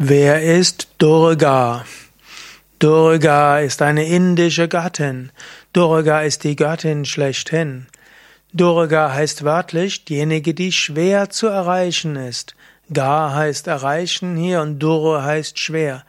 [0.00, 1.84] Wer ist Durga?
[2.78, 5.32] Durga ist eine indische Gattin.
[5.72, 7.88] Durga ist die Göttin schlechthin.
[8.52, 12.54] Durga heißt wörtlich diejenige, die schwer zu erreichen ist.
[12.92, 16.04] Ga heißt erreichen hier und Dur heißt schwer.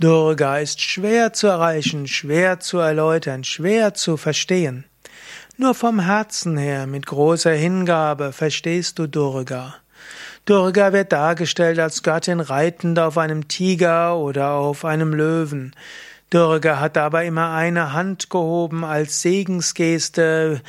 [0.00, 4.84] Durga ist schwer zu erreichen, schwer zu erläutern, schwer zu verstehen.
[5.56, 9.76] Nur vom Herzen her, mit großer Hingabe, verstehst du Durga.
[10.48, 15.76] Durga wird dargestellt als Göttin reitend auf einem Tiger oder auf einem Löwen.
[16.30, 20.62] Durga hat dabei immer eine Hand gehoben als Segensgeste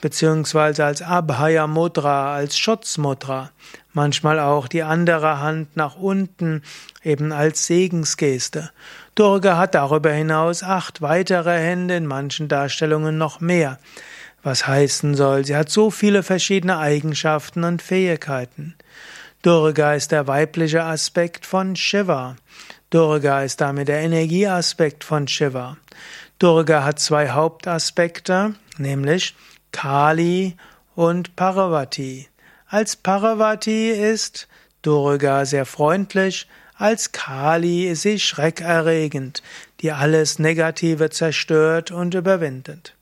[0.00, 3.52] beziehungsweise als Abhaya Mudra, als Schutzmudra.
[3.92, 6.64] Manchmal auch die andere Hand nach unten,
[7.04, 8.72] eben als Segensgeste.
[9.14, 13.78] Durga hat darüber hinaus acht weitere Hände, in manchen Darstellungen noch mehr.
[14.42, 18.74] Was heißen soll, sie hat so viele verschiedene Eigenschaften und Fähigkeiten.
[19.42, 22.36] Durga ist der weibliche Aspekt von Shiva.
[22.90, 25.78] Durga ist damit der Energieaspekt von Shiva.
[26.38, 29.34] Durga hat zwei Hauptaspekte, nämlich
[29.72, 30.58] Kali
[30.94, 32.28] und Parvati.
[32.68, 34.46] Als Parvati ist
[34.82, 36.46] Durga sehr freundlich,
[36.76, 39.42] als Kali ist sie schreckerregend,
[39.80, 42.94] die alles Negative zerstört und überwindet.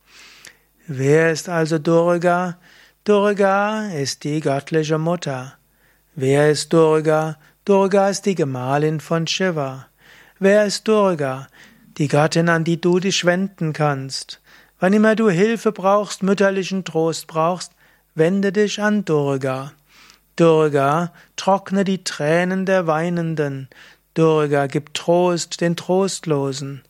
[0.87, 2.59] Wer ist also Durga?
[3.03, 5.58] Durga ist die göttliche Mutter.
[6.21, 7.37] Wer ist Durga?
[7.65, 9.87] Durga ist die Gemahlin von Shiva.
[10.41, 11.47] Wer ist Durga?
[11.97, 14.41] Die Gattin, an die du dich wenden kannst.
[14.81, 17.71] Wann immer du Hilfe brauchst, mütterlichen Trost brauchst,
[18.17, 19.71] wende dich an Durga.
[20.35, 23.69] Durga, trockne die Tränen der Weinenden.
[24.15, 26.83] Durga, gib Trost den Trostlosen.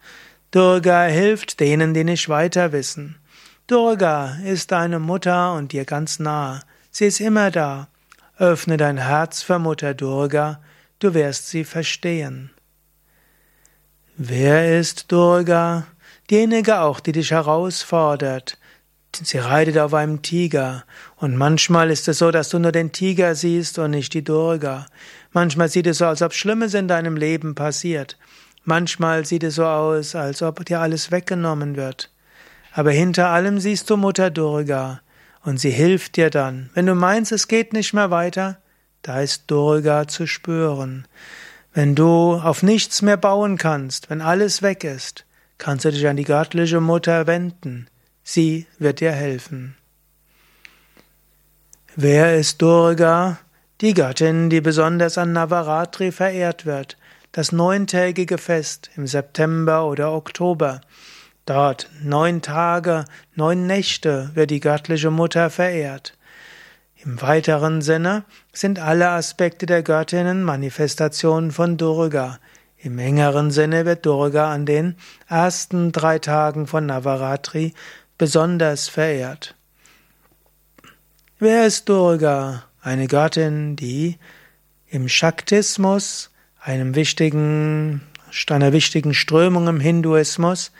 [0.53, 3.17] Durga hilft denen, die nicht weiter wissen.
[3.67, 6.61] Durga ist deine Mutter und dir ganz nah.
[6.91, 7.89] Sie ist immer da.
[8.39, 10.61] Öffne dein Herz für Mutter Durga,
[11.01, 12.51] du wirst sie verstehen.
[14.17, 15.89] Wer ist Durga?
[16.31, 18.57] Diejenige auch, die dich herausfordert.
[19.13, 20.85] Sie reitet auf einem Tiger.
[21.17, 24.87] Und manchmal ist es so, dass du nur den Tiger siehst und nicht die Durga.
[25.33, 28.19] Manchmal sieht es so, als ob Schlimmes in deinem Leben passiert.
[28.63, 32.13] Manchmal sieht es so aus, als ob dir alles weggenommen wird.
[32.73, 35.01] Aber hinter allem siehst du Mutter Durga.
[35.45, 36.71] Und sie hilft dir dann.
[36.75, 38.59] Wenn du meinst, es geht nicht mehr weiter,
[39.03, 41.07] da ist Durga zu spüren.
[41.73, 45.25] Wenn du auf nichts mehr bauen kannst, wenn alles weg ist,
[45.59, 47.89] kannst du dich an die göttliche Mutter wenden.
[48.23, 49.77] Sie wird dir helfen.
[51.95, 53.39] Wer ist Durga?
[53.81, 56.97] Die Göttin, die besonders an Navaratri verehrt wird,
[57.33, 60.81] das neuntägige Fest im September oder Oktober.
[61.49, 66.13] Dort neun Tage, neun Nächte wird die göttliche Mutter verehrt.
[67.03, 72.39] Im weiteren Sinne sind alle Aspekte der Göttinnen Manifestationen von Durga.
[72.77, 77.73] Im engeren Sinne wird Durga an den ersten drei Tagen von Navaratri
[78.19, 79.55] besonders verehrt.
[81.39, 82.65] Wer ist Durga?
[82.83, 84.19] Eine Göttin, die
[84.91, 86.31] im Shaktismus,
[86.61, 88.03] einem wichtigen,
[88.51, 90.73] einer wichtigen Strömung im Hinduismus,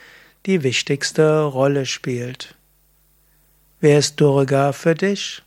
[0.49, 2.55] die wichtigste Rolle spielt.
[3.81, 5.43] Wer ist Durga für dich?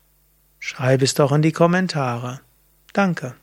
[0.60, 2.42] Schreib es doch in die Kommentare.
[2.94, 3.34] Danke.